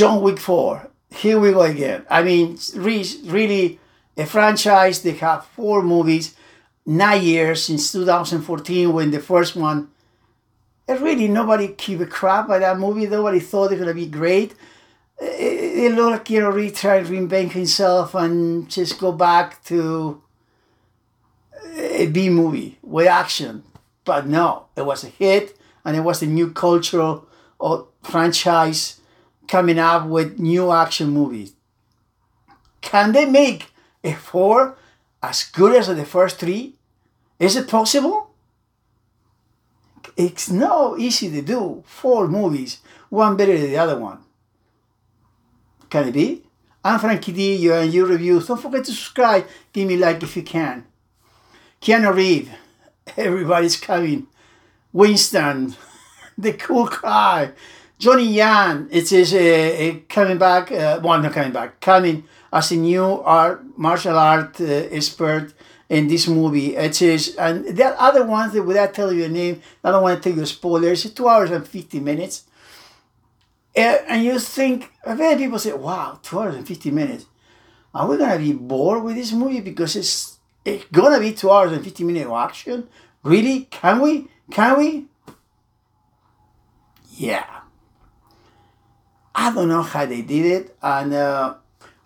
John 0.00 0.22
Wick 0.22 0.38
4. 0.38 0.88
Here 1.10 1.38
we 1.38 1.52
go 1.52 1.60
again. 1.60 2.06
I 2.08 2.22
mean, 2.22 2.56
re- 2.74 3.20
really, 3.26 3.78
a 4.16 4.24
franchise. 4.24 5.02
They 5.02 5.10
have 5.10 5.44
four 5.44 5.82
movies, 5.82 6.34
nine 6.86 7.22
years 7.22 7.64
since 7.64 7.92
2014 7.92 8.94
when 8.94 9.10
the 9.10 9.20
first 9.20 9.56
one. 9.56 9.90
And 10.88 11.02
really, 11.02 11.28
nobody 11.28 11.74
gave 11.76 12.00
a 12.00 12.06
crap 12.06 12.46
about 12.46 12.60
that 12.60 12.78
movie. 12.78 13.08
Nobody 13.08 13.40
thought 13.40 13.72
it 13.72 13.78
was 13.78 13.80
gonna 13.80 13.92
be 13.92 14.06
great. 14.06 14.54
Eh, 15.20 15.26
eh, 15.26 15.28
eh, 15.28 15.34
it, 15.34 15.92
it 15.92 15.94
looked 15.94 16.30
like 16.30 16.54
really 16.54 16.70
trying 16.70 17.04
to 17.04 17.12
reinvent 17.12 17.52
himself 17.52 18.14
and 18.14 18.70
just 18.70 18.98
go 18.98 19.12
back 19.12 19.62
to 19.64 20.22
a 21.76 22.06
B 22.06 22.30
movie 22.30 22.78
with 22.80 23.06
action. 23.06 23.64
But 24.06 24.26
no, 24.26 24.64
it 24.76 24.86
was 24.86 25.04
a 25.04 25.08
hit, 25.08 25.58
and 25.84 25.94
it 25.94 26.00
was 26.00 26.22
a 26.22 26.26
new 26.26 26.52
cultural 26.52 27.28
or 27.58 27.88
franchise 28.02 28.99
coming 29.50 29.80
up 29.80 30.06
with 30.06 30.38
new 30.38 30.70
action 30.70 31.10
movies. 31.10 31.54
Can 32.80 33.10
they 33.10 33.26
make 33.26 33.72
a 34.04 34.12
four 34.12 34.76
as 35.20 35.42
good 35.42 35.74
as 35.74 35.88
the 35.88 36.04
first 36.04 36.38
three? 36.38 36.76
Is 37.40 37.56
it 37.56 37.66
possible? 37.66 38.30
It's 40.16 40.48
no 40.48 40.96
easy 40.96 41.28
to 41.30 41.42
do. 41.42 41.82
Four 41.84 42.28
movies, 42.28 42.78
one 43.08 43.36
better 43.36 43.58
than 43.58 43.70
the 43.70 43.76
other 43.76 43.98
one. 43.98 44.18
Can 45.90 46.08
it 46.08 46.12
be? 46.12 46.42
I'm 46.84 47.00
Frankie 47.00 47.32
D, 47.32 47.56
you're 47.56 47.80
on 47.80 47.90
your 47.90 48.06
reviews. 48.06 48.46
Don't 48.46 48.62
forget 48.62 48.84
to 48.84 48.92
subscribe. 48.92 49.46
Give 49.72 49.88
me 49.88 49.94
a 49.94 49.98
like 49.98 50.22
if 50.22 50.36
you 50.36 50.44
can. 50.44 50.86
Keanu 51.82 52.14
Reeves, 52.14 52.50
everybody's 53.16 53.76
coming. 53.76 54.28
Winston, 54.92 55.74
the 56.38 56.52
cool 56.52 56.86
guy. 56.86 57.52
Donnie 58.00 58.32
Yen, 58.32 58.88
it 58.90 59.12
is 59.12 59.30
coming 60.08 60.38
back, 60.38 60.72
uh, 60.72 60.98
well, 61.04 61.20
not 61.20 61.34
coming 61.34 61.52
back, 61.52 61.80
coming 61.80 62.24
as 62.50 62.72
a 62.72 62.76
new 62.76 63.04
art, 63.04 63.62
martial 63.76 64.18
art 64.18 64.58
uh, 64.58 64.64
expert 64.64 65.52
in 65.90 66.08
this 66.08 66.26
movie. 66.26 66.76
It 66.76 67.02
is, 67.02 67.36
and 67.36 67.66
there 67.76 67.92
are 67.92 68.08
other 68.08 68.24
ones 68.24 68.54
that 68.54 68.62
without 68.62 68.94
telling 68.94 69.18
you 69.18 69.24
a 69.24 69.28
name, 69.28 69.60
I 69.84 69.90
don't 69.90 70.02
want 70.02 70.22
to 70.22 70.30
tell 70.30 70.38
you 70.38 70.46
spoilers. 70.46 71.04
It's 71.04 71.12
two 71.12 71.28
hours 71.28 71.50
and 71.50 71.68
50 71.68 72.00
minutes. 72.00 72.44
Uh, 73.76 73.98
and 74.08 74.24
you 74.24 74.38
think, 74.38 74.90
many 75.06 75.44
people 75.44 75.58
say, 75.58 75.74
wow, 75.74 76.18
two 76.22 76.38
hours 76.38 76.54
and 76.54 76.66
50 76.66 76.90
minutes. 76.90 77.26
Are 77.94 78.08
we 78.08 78.16
going 78.16 78.30
to 78.30 78.38
be 78.38 78.52
bored 78.52 79.04
with 79.04 79.16
this 79.16 79.32
movie? 79.32 79.60
Because 79.60 79.94
it's, 79.94 80.38
it's 80.64 80.86
going 80.86 81.12
to 81.12 81.20
be 81.20 81.34
two 81.34 81.50
hours 81.50 81.72
and 81.72 81.84
50 81.84 82.04
minutes 82.04 82.26
of 82.26 82.32
action? 82.32 82.88
Really? 83.22 83.66
Can 83.70 84.00
we? 84.00 84.28
Can 84.50 84.78
we? 84.78 85.06
Yeah. 87.10 87.49
I 89.40 89.50
don't 89.54 89.68
know 89.68 89.80
how 89.80 90.04
they 90.04 90.20
did 90.20 90.44
it. 90.44 90.76
And 90.82 91.14
uh, 91.14 91.54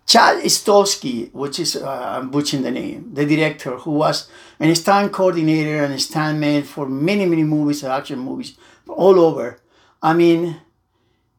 Chad 0.05 0.41
Stolsky, 0.45 1.33
which 1.33 1.59
is, 1.59 1.75
uh, 1.75 2.15
I'm 2.15 2.31
butchering 2.31 2.63
the 2.63 2.71
name, 2.71 3.11
the 3.13 3.25
director, 3.25 3.75
who 3.75 3.91
was 3.91 4.29
an 4.57 4.73
stunt 4.73 5.11
coordinator 5.11 5.83
and 5.83 5.93
a 5.93 5.97
stuntman 5.97 6.63
for 6.63 6.87
many, 6.87 7.25
many 7.25 7.43
movies, 7.43 7.83
action 7.83 8.19
movies, 8.19 8.55
all 8.87 9.19
over. 9.19 9.59
I 10.01 10.13
mean, 10.13 10.61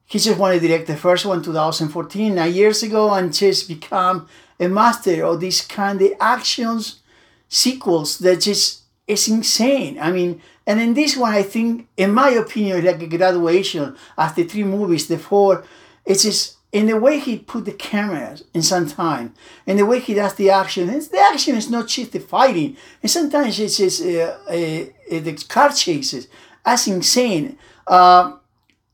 he 0.04 0.18
just 0.18 0.38
wanted 0.38 0.60
to 0.60 0.68
direct 0.68 0.86
the 0.86 0.98
first 0.98 1.24
one 1.24 1.42
2014, 1.42 2.34
nine 2.34 2.52
years 2.52 2.82
ago, 2.82 3.14
and 3.14 3.32
just 3.32 3.66
become 3.66 4.28
a 4.60 4.68
master 4.68 5.24
of 5.24 5.40
these 5.40 5.62
kind 5.62 6.02
of 6.02 6.12
actions 6.20 7.00
sequels 7.48 8.18
that 8.18 8.42
just 8.42 8.82
is 9.06 9.28
insane. 9.28 9.98
I 9.98 10.12
mean, 10.12 10.42
and 10.66 10.78
in 10.78 10.92
this 10.92 11.16
one, 11.16 11.32
I 11.32 11.42
think, 11.42 11.88
in 11.96 12.12
my 12.12 12.30
opinion, 12.30 12.84
like 12.84 13.00
a 13.00 13.06
graduation 13.06 13.96
after 14.18 14.44
three 14.44 14.64
movies, 14.64 15.06
the 15.08 15.16
four, 15.16 15.64
it's 16.06 16.22
just 16.22 16.56
in 16.72 16.86
the 16.86 16.98
way 16.98 17.18
he 17.18 17.38
put 17.38 17.64
the 17.64 17.72
cameras 17.72 18.44
in 18.54 18.62
some 18.62 18.86
time, 18.86 19.34
and 19.66 19.78
the 19.78 19.86
way 19.86 19.98
he 20.00 20.14
does 20.14 20.34
the 20.34 20.50
action. 20.50 20.86
The 20.86 21.24
action 21.32 21.56
is 21.56 21.70
not 21.70 21.88
just 21.88 22.12
the 22.12 22.20
fighting, 22.20 22.76
and 23.02 23.10
sometimes 23.10 23.58
it's 23.58 23.78
just 23.78 24.02
uh, 24.02 24.38
uh, 24.48 24.52
uh, 24.52 25.20
the 25.20 25.44
car 25.48 25.72
chases. 25.72 26.28
as 26.66 26.88
insane. 26.88 27.56
Uh, 27.86 28.36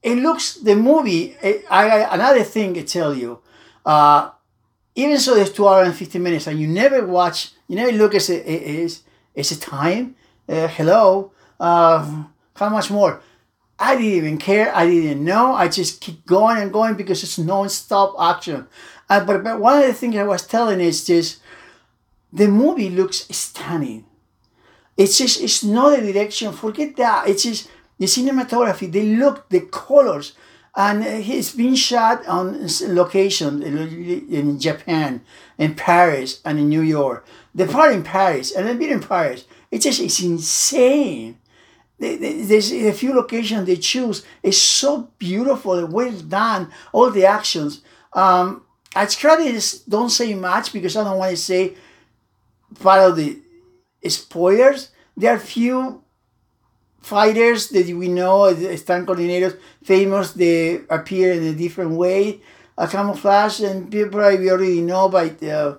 it 0.02 0.16
looks 0.16 0.54
the 0.56 0.76
movie. 0.76 1.34
I, 1.42 1.62
I 1.70 2.14
another 2.14 2.44
thing 2.44 2.78
I 2.78 2.82
tell 2.82 3.14
you. 3.14 3.40
Uh, 3.84 4.30
even 4.94 5.18
so, 5.18 5.34
it's 5.36 5.50
two 5.50 5.66
hours 5.66 5.88
and 5.88 5.96
fifty 5.96 6.18
minutes, 6.18 6.46
and 6.46 6.60
you 6.60 6.68
never 6.68 7.04
watch. 7.06 7.52
You 7.66 7.76
never 7.76 7.92
look 7.92 8.14
at 8.14 8.28
it. 8.28 8.46
Is 8.46 9.02
it's 9.34 9.50
a 9.52 9.58
time. 9.58 10.14
Uh, 10.48 10.68
hello. 10.68 11.32
Uh, 11.58 12.24
how 12.56 12.68
much 12.68 12.90
more? 12.90 13.22
I 13.82 13.96
didn't 13.96 14.12
even 14.12 14.38
care. 14.38 14.72
I 14.74 14.86
didn't 14.86 15.24
know. 15.24 15.54
I 15.54 15.66
just 15.66 16.00
keep 16.00 16.24
going 16.24 16.58
and 16.58 16.72
going 16.72 16.94
because 16.94 17.24
it's 17.24 17.36
non-stop 17.36 18.14
action. 18.20 18.68
Uh, 19.10 19.24
but, 19.24 19.42
but 19.42 19.58
one 19.58 19.80
of 19.80 19.86
the 19.88 19.92
things 19.92 20.14
I 20.14 20.22
was 20.22 20.46
telling 20.46 20.80
is 20.80 21.04
just 21.04 21.40
the 22.32 22.46
movie 22.46 22.90
looks 22.90 23.26
stunning. 23.36 24.06
It's 24.96 25.18
just 25.18 25.40
it's 25.40 25.64
not 25.64 25.98
a 25.98 26.12
direction. 26.12 26.52
Forget 26.52 26.94
that. 26.96 27.28
It's 27.28 27.42
just 27.42 27.68
the 27.98 28.06
cinematography. 28.06 28.90
They 28.92 29.16
look 29.16 29.48
the 29.48 29.62
colors, 29.62 30.34
and 30.76 31.02
it's 31.02 31.52
been 31.52 31.74
shot 31.74 32.24
on 32.26 32.68
location 32.82 33.62
in 33.64 34.60
Japan, 34.60 35.22
in 35.58 35.74
Paris, 35.74 36.40
and 36.44 36.58
in 36.60 36.68
New 36.68 36.82
York. 36.82 37.26
The 37.52 37.66
part 37.66 37.92
in 37.92 38.04
Paris, 38.04 38.52
and 38.52 38.68
I've 38.68 38.78
been 38.78 38.92
in 38.92 39.00
Paris. 39.00 39.44
It's 39.72 39.84
just 39.84 40.00
it's 40.00 40.22
insane. 40.22 41.38
There's 42.02 42.72
a 42.72 42.92
few 42.92 43.14
locations 43.14 43.66
they 43.66 43.76
choose. 43.76 44.24
It's 44.42 44.58
so 44.58 45.10
beautiful 45.18 45.74
and 45.74 45.92
well 45.92 46.12
done. 46.12 46.72
All 46.92 47.10
the 47.10 47.26
actions. 47.26 47.82
Um, 48.12 48.64
as 48.94 49.14
credits 49.14 49.78
don't 49.80 50.10
say 50.10 50.34
much 50.34 50.72
because 50.72 50.96
I 50.96 51.04
don't 51.04 51.18
want 51.18 51.30
to 51.30 51.36
say 51.36 51.74
part 52.80 53.00
of 53.00 53.16
the 53.16 53.38
spoilers. 54.08 54.90
There 55.16 55.32
are 55.34 55.38
few 55.38 56.02
fighters 57.00 57.68
that 57.68 57.86
we 57.86 58.08
know, 58.08 58.52
stunt 58.76 59.06
coordinators, 59.06 59.58
famous. 59.84 60.32
They 60.32 60.80
appear 60.90 61.32
in 61.32 61.44
a 61.44 61.54
different 61.54 61.92
way, 61.92 62.40
a 62.76 62.88
camouflage, 62.88 63.60
and 63.60 63.90
people 63.90 64.10
probably 64.10 64.50
already 64.50 64.80
know 64.80 65.08
by 65.08 65.28
the 65.28 65.78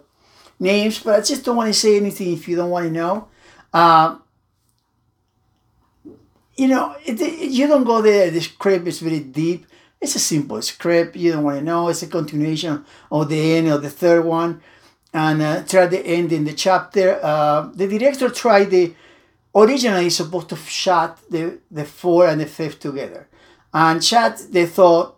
names. 0.60 1.00
But 1.00 1.16
I 1.16 1.22
just 1.22 1.44
don't 1.44 1.58
want 1.58 1.68
to 1.68 1.80
say 1.80 1.98
anything 1.98 2.34
if 2.34 2.48
you 2.48 2.56
don't 2.56 2.70
want 2.70 2.86
to 2.86 2.92
know. 2.92 3.28
Uh, 3.74 4.18
you 6.56 6.68
know, 6.68 6.96
it, 7.06 7.20
it, 7.20 7.52
you 7.52 7.68
don't 7.68 7.84
go 7.84 8.02
there. 8.02 8.30
The 8.30 8.42
script 8.42 8.88
is 8.88 9.00
very 9.00 9.20
deep. 9.20 9.66
It's 10.00 10.16
a 10.16 10.20
simple 10.20 10.62
script. 10.62 11.16
You 11.16 11.32
don't 11.34 11.44
want 11.44 11.60
to 11.60 11.64
know. 11.64 11.88
It's 11.88 12.04
a 12.04 12.08
continuation 12.08 12.86
of 13.12 13.30
the 13.30 13.54
end 13.56 13.70
of 13.70 13.82
the 13.82 13.90
third 13.90 14.26
one, 14.26 14.62
and 15.14 15.42
uh, 15.42 15.64
try 15.64 15.88
the 15.88 16.06
end 16.06 16.32
in 16.34 16.44
the 16.44 16.54
chapter. 16.54 17.20
Uh, 17.24 17.70
the 17.74 17.88
director 17.88 18.30
tried 18.30 18.70
the 18.70 18.94
originally 19.56 20.10
supposed 20.10 20.50
to 20.50 20.56
shot 20.58 21.20
the 21.30 21.60
the 21.72 21.86
four 21.86 22.28
and 22.28 22.42
the 22.42 22.46
fifth 22.46 22.80
together, 22.80 23.28
and 23.74 24.04
shot. 24.04 24.38
They 24.52 24.66
thought, 24.66 25.16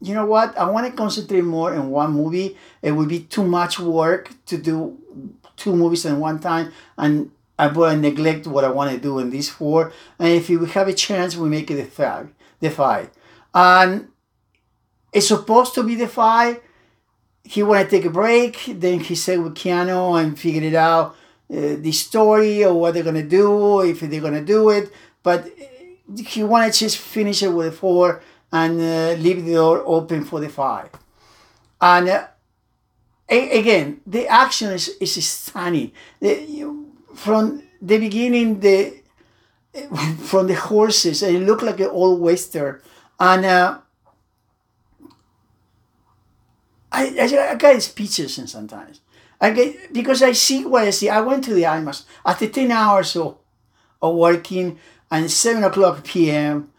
you 0.00 0.14
know 0.14 0.26
what? 0.26 0.56
I 0.58 0.68
want 0.70 0.86
to 0.86 0.92
concentrate 0.92 1.42
more 1.42 1.74
in 1.74 1.88
one 1.88 2.12
movie. 2.12 2.56
It 2.82 2.92
would 2.92 3.08
be 3.08 3.20
too 3.20 3.44
much 3.44 3.80
work 3.80 4.30
to 4.46 4.58
do 4.58 4.98
two 5.56 5.74
movies 5.74 6.04
at 6.06 6.16
one 6.16 6.38
time, 6.38 6.72
and 6.98 7.30
I 7.58 7.66
will 7.68 7.96
neglect 7.96 8.46
what 8.46 8.64
I 8.64 8.70
want 8.70 8.92
to 8.92 8.98
do 8.98 9.18
in 9.18 9.30
these 9.30 9.48
four. 9.48 9.92
And 10.18 10.28
if 10.28 10.48
we 10.48 10.64
have 10.70 10.88
a 10.88 10.94
chance, 10.94 11.36
we 11.36 11.48
make 11.48 11.70
it 11.70 11.74
the 11.76 11.84
five. 11.84 12.28
The 12.60 12.70
five. 12.70 13.10
And 13.54 14.08
it's 15.12 15.28
supposed 15.28 15.74
to 15.74 15.82
be 15.82 15.94
the 15.94 16.08
five. 16.08 16.60
He 17.44 17.62
wanted 17.62 17.84
to 17.84 17.90
take 17.90 18.04
a 18.04 18.10
break. 18.10 18.58
Then 18.68 19.00
he 19.00 19.14
said 19.14 19.40
with 19.42 19.54
Keanu 19.54 20.20
and 20.22 20.38
figured 20.38 20.64
it 20.64 20.74
out 20.74 21.16
uh, 21.50 21.76
the 21.78 21.92
story 21.92 22.64
or 22.64 22.74
what 22.74 22.94
they're 22.94 23.02
gonna 23.02 23.22
do, 23.22 23.80
if 23.80 24.00
they're 24.00 24.20
gonna 24.20 24.44
do 24.44 24.70
it. 24.70 24.92
But 25.22 25.48
he 26.16 26.44
wanted 26.44 26.72
to 26.74 26.78
just 26.78 26.98
finish 26.98 27.42
it 27.42 27.48
with 27.48 27.66
a 27.66 27.72
four 27.72 28.22
and 28.52 28.80
uh, 28.80 29.20
leave 29.20 29.44
the 29.44 29.54
door 29.54 29.82
open 29.84 30.24
for 30.24 30.40
the 30.40 30.48
five. 30.48 30.90
And 31.80 32.08
uh, 32.08 32.26
a- 33.28 33.58
again, 33.58 34.00
the 34.06 34.26
action 34.26 34.70
is, 34.70 34.88
is 35.00 35.26
stunning. 35.26 35.92
The, 36.20 36.44
you, 36.48 36.92
from 37.18 37.62
the 37.82 37.98
beginning 37.98 38.60
the 38.60 38.94
from 40.22 40.46
the 40.46 40.54
horses 40.54 41.22
and 41.22 41.36
it 41.36 41.40
looked 41.40 41.62
like 41.62 41.80
an 41.80 41.90
old 41.90 42.20
western. 42.20 42.80
And 43.20 43.44
uh, 43.44 43.78
I, 46.92 47.02
I, 47.20 47.50
I 47.50 47.54
got 47.56 47.82
speeches 47.82 48.38
and 48.38 48.48
sometimes. 48.48 49.00
I 49.40 49.50
get 49.50 49.92
because 49.92 50.22
I 50.22 50.32
see 50.32 50.64
what 50.64 50.84
I 50.84 50.90
see. 50.90 51.08
I 51.08 51.20
went 51.20 51.44
to 51.44 51.54
the 51.54 51.62
IMAX 51.62 52.04
after 52.24 52.48
10 52.48 52.70
hours 52.70 53.14
of, 53.16 53.36
of 54.00 54.14
working 54.14 54.78
and 55.10 55.30
7 55.30 55.64
o'clock 55.64 56.04
p.m 56.04 56.70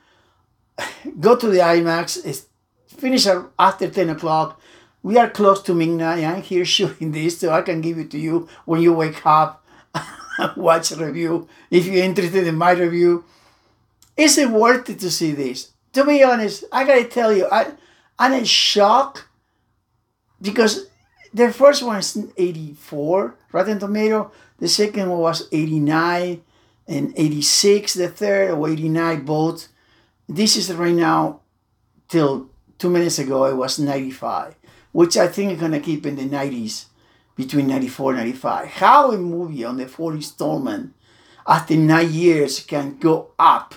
go 1.20 1.36
to 1.36 1.48
the 1.48 1.60
IMAX 1.60 2.26
it's 2.26 2.46
finish 2.88 3.28
after 3.58 3.90
10 3.90 4.10
o'clock. 4.10 4.60
We 5.02 5.18
are 5.18 5.30
close 5.30 5.62
to 5.64 5.74
midnight. 5.74 6.24
I'm 6.24 6.42
here 6.42 6.66
shooting 6.76 7.12
this 7.12 7.40
so 7.40 7.52
I 7.52 7.62
can 7.62 7.82
give 7.82 7.98
it 7.98 8.12
to 8.12 8.20
you 8.20 8.48
when 8.66 8.82
you 8.82 8.94
wake 8.94 9.26
up 9.26 9.66
watch 10.56 10.92
review 10.92 11.48
if 11.70 11.86
you're 11.86 12.04
interested 12.04 12.48
in 12.48 12.56
my 12.56 12.72
review. 12.72 13.24
Is 14.18 14.38
it 14.38 14.50
worth 14.50 14.90
it 14.90 15.00
to 15.00 15.12
see 15.12 15.32
this? 15.32 15.72
To 15.94 16.06
be 16.06 16.24
honest, 16.24 16.64
I 16.72 16.84
gotta 16.84 17.06
tell 17.06 17.34
you, 17.34 17.48
I 17.52 17.72
and 18.20 18.34
a 18.34 18.46
shock 18.46 19.28
because 20.42 20.88
the 21.34 21.52
first 21.54 21.84
one 21.84 21.98
is 21.98 22.18
84 22.38 23.36
Rotten 23.52 23.80
Tomato. 23.80 24.32
The 24.60 24.68
second 24.68 25.10
one 25.10 25.20
was 25.20 25.48
89 25.52 26.42
and 26.88 27.14
86. 27.16 27.94
The 27.94 28.10
third 28.10 28.52
or 28.52 28.70
89 28.70 29.26
both. 29.26 29.70
This 30.28 30.58
is 30.58 30.72
right 30.74 30.94
now 30.94 31.42
till 32.08 32.50
two 32.78 32.90
minutes 32.90 33.20
ago 33.20 33.46
it 33.46 33.56
was 33.56 33.80
95, 33.80 34.56
which 34.92 35.18
I 35.18 35.28
think 35.28 35.54
is 35.54 35.60
gonna 35.60 35.80
keep 35.80 36.06
in 36.06 36.18
the 36.18 36.28
90s 36.28 36.86
between 37.40 37.68
94 37.68 38.12
and 38.12 38.20
95. 38.20 38.68
How 38.68 39.14
a 39.14 39.18
movie 39.18 39.64
on 39.64 39.78
the 39.78 39.88
fourth 39.88 40.16
installment 40.16 40.94
after 41.48 41.74
nine 41.78 42.12
years 42.12 42.60
can 42.60 43.00
go 43.00 43.32
up 43.40 43.76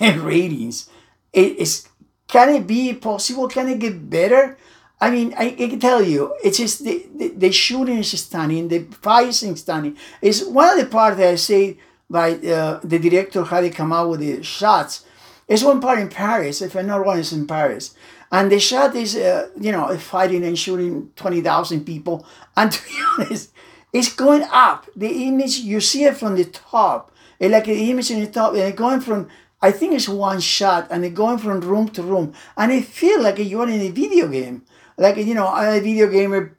in 0.00 0.22
ratings. 0.32 0.88
It 1.32 1.56
is 1.56 1.88
can 2.28 2.50
it 2.50 2.68
be 2.68 2.94
possible? 2.94 3.48
Can 3.48 3.68
it 3.68 3.80
get 3.80 4.08
better? 4.08 4.56
I 5.00 5.10
mean, 5.10 5.34
I, 5.36 5.56
I 5.58 5.68
can 5.68 5.80
tell 5.80 6.02
you, 6.02 6.36
it's 6.44 6.58
just 6.58 6.84
the, 6.84 7.04
the, 7.16 7.28
the 7.28 7.50
shooting 7.52 7.98
is 7.98 8.10
stunning, 8.20 8.68
the 8.68 8.84
fighting 9.02 9.56
stunning. 9.56 9.96
It's 10.22 10.44
one 10.44 10.68
of 10.68 10.78
the 10.78 10.86
parts 10.86 11.16
that 11.16 11.32
I 11.32 11.34
say 11.34 11.78
by 12.08 12.34
uh, 12.34 12.78
the 12.84 12.98
director 13.00 13.42
how 13.42 13.60
they 13.60 13.70
come 13.70 13.92
out 13.92 14.10
with 14.10 14.20
the 14.20 14.42
shots. 14.44 15.04
It's 15.48 15.64
one 15.64 15.80
part 15.80 15.98
in 15.98 16.10
Paris, 16.10 16.62
if 16.62 16.76
I'm 16.76 16.86
not 16.86 17.00
wrong, 17.00 17.18
it's 17.18 17.32
in 17.32 17.46
Paris. 17.46 17.94
And 18.30 18.52
the 18.52 18.60
shot 18.60 18.94
is, 18.94 19.16
uh, 19.16 19.48
you 19.58 19.72
know, 19.72 19.96
fighting 19.98 20.44
and 20.44 20.58
shooting 20.58 21.10
20,000 21.16 21.84
people. 21.84 22.26
And 22.56 22.70
to 22.72 22.82
be 22.84 22.94
honest, 23.18 23.52
it's 23.92 24.14
going 24.14 24.42
up. 24.50 24.86
The 24.96 25.26
image, 25.26 25.58
you 25.58 25.80
see 25.80 26.04
it 26.04 26.16
from 26.16 26.36
the 26.36 26.44
top. 26.44 27.12
It's 27.38 27.52
like 27.52 27.64
the 27.64 27.90
image 27.90 28.10
in 28.10 28.20
the 28.20 28.26
top, 28.26 28.52
and 28.52 28.62
it's 28.62 28.78
going 28.78 29.00
from, 29.00 29.28
I 29.62 29.70
think 29.70 29.94
it's 29.94 30.08
one 30.08 30.40
shot, 30.40 30.88
and 30.90 31.04
it's 31.04 31.14
going 31.14 31.38
from 31.38 31.60
room 31.60 31.88
to 31.90 32.02
room. 32.02 32.34
And 32.56 32.72
it 32.72 32.84
feels 32.84 33.22
like 33.22 33.38
you're 33.38 33.68
in 33.68 33.80
a 33.80 33.90
video 33.90 34.28
game 34.28 34.62
like 34.98 35.16
you 35.16 35.34
know 35.34 35.46
I'm 35.46 35.78
a 35.78 35.80
video 35.80 36.08
gamer 36.08 36.54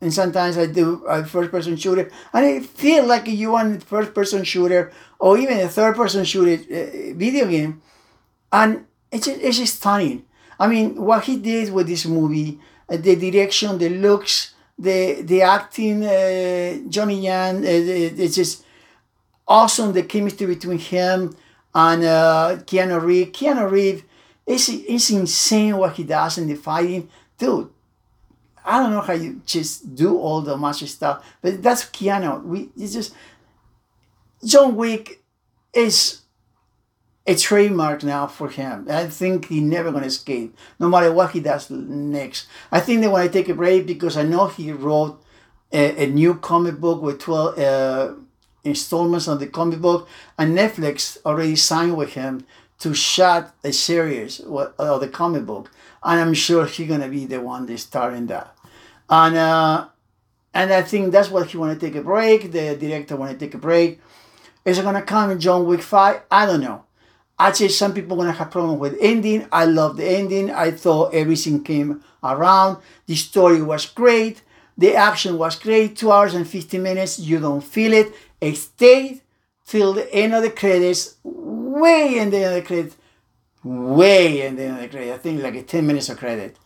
and 0.00 0.12
sometimes 0.12 0.56
I 0.56 0.66
do 0.66 1.04
a 1.04 1.24
first 1.24 1.50
person 1.50 1.76
shooter 1.76 2.10
and 2.32 2.46
I 2.46 2.60
feel 2.60 3.04
like 3.06 3.26
you 3.26 3.50
want 3.50 3.82
a 3.82 3.84
first 3.84 4.14
person 4.14 4.44
shooter 4.44 4.92
or 5.18 5.36
even 5.36 5.58
a 5.58 5.68
third 5.68 5.96
person 5.96 6.24
shooter 6.24 6.62
uh, 6.62 7.14
video 7.14 7.46
game 7.46 7.82
and 8.52 8.86
it's 9.10 9.26
it's 9.26 9.70
stunning 9.70 10.24
I 10.58 10.66
mean 10.66 10.96
what 10.96 11.24
he 11.24 11.36
did 11.36 11.72
with 11.72 11.86
this 11.86 12.06
movie 12.06 12.58
uh, 12.88 12.96
the 12.96 13.16
direction 13.16 13.78
the 13.78 13.88
looks 13.88 14.54
the 14.78 15.22
the 15.22 15.42
acting 15.42 16.04
uh, 16.04 16.78
Donnie 16.88 17.20
Yen 17.20 17.56
uh, 17.58 18.22
it's 18.22 18.36
just 18.36 18.64
awesome 19.46 19.92
the 19.92 20.02
chemistry 20.02 20.46
between 20.46 20.78
him 20.78 21.36
and 21.74 22.04
uh, 22.04 22.56
Keanu 22.64 23.02
Reeves 23.02 23.32
Keanu 23.32 23.70
Reeves 23.70 24.02
it's, 24.46 24.68
it's 24.68 25.10
insane 25.10 25.76
what 25.76 25.94
he 25.94 26.04
does 26.04 26.38
in 26.38 26.46
the 26.46 26.54
fighting 26.54 27.08
dude, 27.38 27.70
I 28.64 28.78
don't 28.80 28.90
know 28.90 29.00
how 29.00 29.12
you 29.12 29.40
just 29.46 29.94
do 29.94 30.18
all 30.18 30.40
the 30.40 30.56
much 30.56 30.82
stuff, 30.84 31.24
but 31.40 31.62
that's 31.62 31.84
Keanu. 31.84 32.42
We 32.42 32.70
it's 32.76 32.92
just 32.94 33.14
John 34.44 34.74
Wick 34.76 35.22
is 35.72 36.22
a 37.26 37.34
trademark 37.34 38.02
now 38.02 38.26
for 38.26 38.48
him. 38.48 38.86
I 38.90 39.06
think 39.08 39.48
he's 39.48 39.62
never 39.62 39.90
gonna 39.92 40.06
escape, 40.06 40.56
no 40.78 40.88
matter 40.88 41.12
what 41.12 41.32
he 41.32 41.40
does 41.40 41.70
next. 41.70 42.46
I 42.70 42.80
think 42.80 43.00
they 43.00 43.08
want 43.08 43.26
to 43.26 43.32
take 43.32 43.48
a 43.48 43.54
break 43.54 43.86
because 43.86 44.16
I 44.16 44.22
know 44.22 44.46
he 44.46 44.72
wrote 44.72 45.20
a, 45.72 46.04
a 46.04 46.06
new 46.06 46.34
comic 46.34 46.80
book 46.80 47.02
with 47.02 47.20
twelve 47.20 47.58
uh, 47.58 48.14
installments 48.64 49.28
on 49.28 49.38
the 49.38 49.46
comic 49.46 49.80
book, 49.80 50.08
and 50.38 50.56
Netflix 50.56 51.18
already 51.24 51.56
signed 51.56 51.96
with 51.96 52.14
him 52.14 52.46
to 52.78 52.94
shot 52.94 53.54
a 53.64 53.72
series 53.72 54.40
of 54.40 55.00
the 55.00 55.08
comic 55.08 55.46
book 55.46 55.70
and 56.06 56.20
I'm 56.20 56.34
sure 56.34 56.64
he's 56.66 56.88
gonna 56.88 57.08
be 57.08 57.26
the 57.26 57.40
one 57.40 57.66
that 57.66 57.78
starting 57.78 58.26
that. 58.28 58.56
And 59.10 59.36
uh, 59.36 59.88
and 60.54 60.72
I 60.72 60.82
think 60.82 61.12
that's 61.12 61.30
what 61.30 61.48
he 61.48 61.58
want 61.58 61.78
to 61.78 61.86
take 61.86 61.96
a 61.96 62.02
break. 62.02 62.52
The 62.52 62.76
director 62.76 63.16
want 63.16 63.32
to 63.32 63.44
take 63.44 63.54
a 63.54 63.58
break. 63.58 64.00
Is 64.64 64.78
it 64.78 64.82
gonna 64.82 65.02
come 65.02 65.32
in 65.32 65.40
John 65.40 65.66
Wick 65.66 65.82
Five? 65.82 66.22
I 66.30 66.46
don't 66.46 66.60
know. 66.60 66.84
Actually, 67.38 67.68
some 67.68 67.92
people 67.92 68.16
gonna 68.16 68.32
have 68.32 68.50
problem 68.50 68.78
with 68.78 68.96
ending. 69.00 69.46
I 69.52 69.66
love 69.66 69.96
the 69.96 70.06
ending. 70.06 70.50
I 70.50 70.70
thought 70.70 71.14
everything 71.14 71.62
came 71.62 72.02
around. 72.22 72.78
The 73.06 73.14
story 73.14 73.62
was 73.62 73.86
great. 73.86 74.42
The 74.78 74.94
action 74.94 75.38
was 75.38 75.58
great. 75.58 75.96
Two 75.96 76.12
hours 76.12 76.34
and 76.34 76.48
50 76.48 76.78
minutes. 76.78 77.18
You 77.18 77.40
don't 77.40 77.62
feel 77.62 77.92
it. 77.92 78.14
It 78.40 78.56
stayed 78.56 79.22
till 79.66 79.92
the 79.92 80.12
end 80.14 80.34
of 80.34 80.42
the 80.42 80.50
credits. 80.50 81.16
Way 81.24 82.18
in 82.18 82.30
the 82.30 82.38
end 82.38 82.56
of 82.56 82.62
the 82.62 82.66
credits 82.66 82.96
way 83.66 84.46
in 84.46 84.56
the 84.56 84.64
end 84.64 84.76
of 84.76 84.82
the 84.82 84.88
credits. 84.88 85.14
I 85.14 85.18
think 85.18 85.42
like 85.42 85.66
10 85.66 85.86
minutes 85.86 86.08
of 86.08 86.18
credit. 86.18 86.56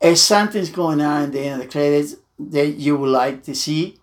If 0.00 0.18
something's 0.18 0.70
going 0.70 1.00
on 1.00 1.24
in 1.24 1.30
the 1.30 1.40
end 1.40 1.60
of 1.60 1.66
the 1.66 1.72
credits 1.72 2.16
that 2.38 2.68
you 2.68 2.96
would 2.96 3.10
like 3.10 3.42
to 3.44 3.54
see, 3.54 3.98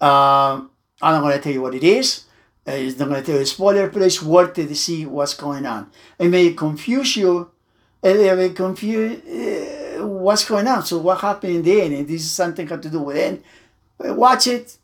um, 0.00 0.70
I'm 1.02 1.22
not 1.22 1.32
to 1.32 1.38
tell 1.38 1.52
you 1.52 1.62
what 1.62 1.74
it 1.74 1.84
is. 1.84 2.24
Uh, 2.70 2.74
it's 2.74 2.98
not 2.98 3.08
going 3.08 3.20
to 3.20 3.26
tell 3.26 3.36
you 3.36 3.42
a 3.42 3.46
spoiler, 3.46 3.88
but 3.88 4.02
it's 4.02 4.22
worth 4.22 4.56
it 4.58 4.68
to 4.68 4.76
see 4.76 5.04
what's 5.04 5.34
going 5.34 5.66
on. 5.66 5.90
It 6.18 6.28
may 6.28 6.52
confuse 6.52 7.16
you. 7.16 7.50
It 8.02 8.36
may 8.36 8.50
confuse 8.50 9.18
uh, 9.24 10.06
what's 10.06 10.44
going 10.44 10.68
on. 10.68 10.84
So 10.84 10.98
what 10.98 11.20
happened 11.20 11.56
in 11.56 11.62
the 11.62 11.80
end? 11.80 11.94
And 11.94 12.08
this 12.08 12.22
is 12.22 12.30
something 12.30 12.66
got 12.66 12.82
to 12.82 12.90
do 12.90 13.00
with 13.00 13.16
it. 13.16 13.42
Watch 13.98 14.46
it, 14.46 14.78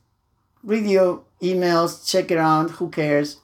read 0.63 0.85
your 0.85 1.23
emails, 1.41 2.07
check 2.11 2.31
it 2.31 2.39
out. 2.39 2.71
Who 2.73 2.91
cares? 2.91 3.39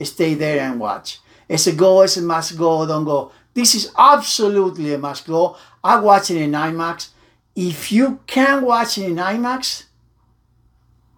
Stay 0.00 0.34
there 0.34 0.60
and 0.60 0.80
watch. 0.80 1.20
It's 1.48 1.66
a 1.66 1.72
go, 1.72 2.02
it's 2.02 2.16
a 2.16 2.22
must 2.22 2.56
go, 2.56 2.86
don't 2.86 3.04
go. 3.04 3.32
This 3.52 3.74
is 3.74 3.92
absolutely 3.98 4.94
a 4.94 4.98
must 4.98 5.26
go. 5.26 5.56
I 5.82 6.00
watch 6.00 6.30
it 6.30 6.40
in 6.40 6.52
IMAX. 6.52 7.08
If 7.54 7.90
you 7.90 8.20
can 8.26 8.64
watch 8.64 8.98
it 8.98 9.10
in 9.10 9.16
IMAX, 9.16 9.84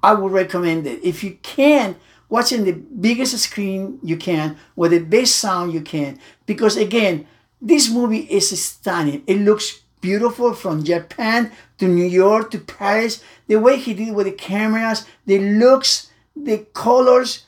I 0.03 0.15
would 0.15 0.33
recommend 0.33 0.87
it. 0.87 1.05
If 1.05 1.23
you 1.25 1.39
can, 1.43 1.95
watch 1.95 2.17
in 2.53 2.65
the 2.65 2.73
biggest 2.73 3.37
screen 3.39 3.99
you 4.03 4.17
can 4.17 4.57
with 4.77 4.91
the 4.91 4.99
best 5.01 5.37
sound 5.37 5.73
you 5.73 5.81
can. 5.81 6.19
Because 6.47 6.77
again, 6.77 7.27
this 7.61 7.91
movie 7.91 8.29
is 8.31 8.61
stunning. 8.61 9.23
It 9.27 9.39
looks 9.39 9.81
beautiful 10.01 10.55
from 10.55 10.85
Japan 10.85 11.51
to 11.79 11.89
New 11.89 12.05
York 12.05 12.51
to 12.53 12.59
Paris. 12.59 13.23
The 13.47 13.57
way 13.57 13.79
he 13.79 13.95
did 13.95 14.15
with 14.15 14.27
the 14.27 14.33
cameras, 14.33 15.07
the 15.27 15.39
looks, 15.39 16.11
the 16.37 16.59
colors, 16.75 17.45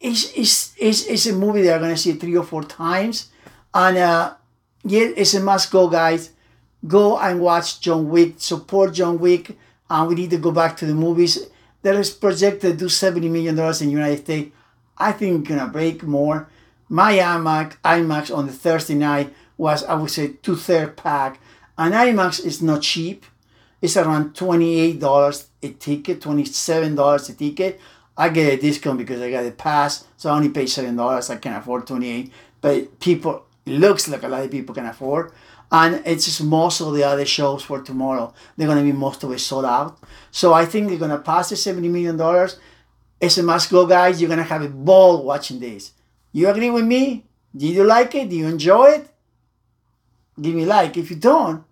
it's, 0.00 0.32
it's, 0.36 0.74
it's, 0.78 1.26
a 1.26 1.32
movie 1.32 1.62
that 1.62 1.82
I'm 1.82 1.90
to 1.90 1.96
see 1.96 2.12
three 2.12 2.36
or 2.36 2.44
four 2.44 2.62
times. 2.62 3.30
And 3.72 3.96
uh, 3.96 4.34
yeah, 4.84 5.08
it's 5.16 5.34
a 5.34 5.40
must 5.40 5.70
go, 5.70 5.88
guys. 5.88 6.30
Go 6.86 7.18
and 7.18 7.40
watch 7.40 7.80
John 7.80 8.10
Wick. 8.10 8.34
Support 8.36 8.94
John 8.94 9.18
Wick. 9.18 9.56
And 9.88 10.08
we 10.08 10.14
need 10.14 10.30
to 10.30 10.38
go 10.38 10.52
back 10.52 10.76
to 10.78 10.86
the 10.86 10.94
movies. 10.94 11.38
That 11.84 11.94
is 11.96 12.10
projected 12.10 12.72
to 12.72 12.76
do 12.76 12.86
$70 12.86 13.30
million 13.30 13.56
in 13.58 13.72
the 13.72 13.98
United 14.02 14.20
States. 14.24 14.50
I 14.96 15.12
think 15.12 15.30
we're 15.36 15.56
going 15.56 15.66
to 15.66 15.72
break 15.72 16.02
more. 16.02 16.48
My 16.88 17.12
IMAX, 17.14 17.76
IMAX 17.84 18.36
on 18.36 18.46
the 18.46 18.52
Thursday 18.52 18.94
night 18.94 19.34
was, 19.56 19.84
I 19.84 19.94
would 19.94 20.10
say, 20.10 20.28
two 20.42 20.56
third 20.56 20.96
pack. 20.96 21.40
And 21.76 21.92
IMAX 21.92 22.44
is 22.44 22.62
not 22.62 22.82
cheap. 22.82 23.26
It's 23.82 23.96
around 23.98 24.34
$28 24.34 25.46
a 25.62 25.68
ticket, 25.68 26.20
$27 26.20 27.30
a 27.30 27.32
ticket. 27.34 27.80
I 28.16 28.28
get 28.28 28.54
a 28.54 28.56
discount 28.56 28.98
because 28.98 29.20
I 29.20 29.30
got 29.30 29.44
a 29.44 29.50
pass, 29.50 30.04
so 30.16 30.30
I 30.30 30.36
only 30.36 30.48
pay 30.48 30.66
seven 30.66 30.96
dollars. 30.96 31.30
I 31.30 31.36
can 31.36 31.52
afford 31.54 31.86
twenty 31.86 32.08
eight, 32.10 32.32
but 32.60 33.00
people 33.00 33.44
it 33.66 33.72
looks 33.72 34.08
like 34.08 34.22
a 34.22 34.28
lot 34.28 34.44
of 34.44 34.50
people 34.52 34.74
can 34.74 34.86
afford, 34.86 35.32
and 35.74 36.00
it's 36.06 36.26
just 36.26 36.42
most 36.44 36.80
of 36.80 36.94
the 36.94 37.02
other 37.02 37.26
shows 37.26 37.64
for 37.64 37.82
tomorrow. 37.82 38.32
They're 38.56 38.68
gonna 38.68 38.90
be 38.90 38.92
most 38.92 39.24
of 39.24 39.32
it 39.32 39.40
sold 39.40 39.64
out. 39.64 39.98
So 40.30 40.54
I 40.54 40.64
think 40.66 40.88
they're 40.88 41.04
gonna 41.04 41.18
pass 41.18 41.50
the 41.50 41.56
seventy 41.56 41.88
million 41.88 42.16
dollars. 42.16 42.60
It's 43.20 43.38
a 43.38 43.42
must 43.42 43.70
go, 43.70 43.84
guys. 43.84 44.20
You're 44.20 44.30
gonna 44.30 44.52
have 44.54 44.62
a 44.62 44.68
ball 44.68 45.24
watching 45.24 45.58
this. 45.58 45.92
You 46.30 46.48
agree 46.48 46.70
with 46.70 46.84
me? 46.84 47.24
Did 47.56 47.74
you 47.74 47.84
like 47.84 48.14
it? 48.14 48.28
Do 48.30 48.36
you 48.36 48.46
enjoy 48.46 48.86
it? 48.98 49.08
Give 50.40 50.54
me 50.54 50.64
like. 50.64 50.96
If 50.96 51.10
you 51.10 51.16
don't, 51.16 51.64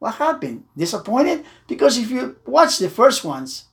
what 0.00 0.14
happened? 0.16 0.64
Disappointed? 0.76 1.44
Because 1.68 1.96
if 1.96 2.10
you 2.10 2.36
watch 2.46 2.78
the 2.78 2.90
first 2.90 3.24
ones 3.24 3.66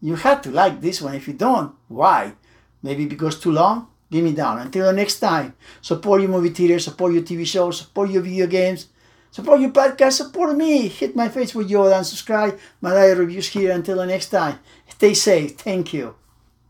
you 0.00 0.14
have 0.14 0.42
to 0.42 0.50
like 0.50 0.80
this 0.80 1.00
one. 1.00 1.14
If 1.14 1.26
you 1.26 1.34
don't, 1.34 1.74
why? 1.88 2.34
Maybe 2.82 3.06
because 3.06 3.40
too 3.40 3.52
long? 3.52 3.88
Give 4.10 4.22
me 4.22 4.32
down. 4.32 4.58
Until 4.58 4.86
the 4.86 4.92
next 4.92 5.18
time, 5.18 5.54
support 5.80 6.20
your 6.20 6.30
movie 6.30 6.50
theater, 6.50 6.78
support 6.78 7.12
your 7.12 7.22
TV 7.22 7.46
shows, 7.46 7.78
support 7.78 8.10
your 8.10 8.22
video 8.22 8.46
games, 8.46 8.88
support 9.30 9.60
your 9.60 9.70
podcast, 9.70 10.12
support 10.12 10.56
me. 10.56 10.88
Hit 10.88 11.16
my 11.16 11.28
face 11.28 11.54
with 11.54 11.70
your 11.70 11.92
and 11.92 12.06
subscribe. 12.06 12.58
My 12.80 12.94
reviews 13.10 13.48
here. 13.48 13.72
Until 13.72 13.98
the 13.98 14.06
next 14.06 14.30
time, 14.30 14.58
stay 14.88 15.14
safe. 15.14 15.56
Thank 15.56 15.92
you. 15.92 16.14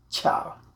Ciao. 0.09 0.66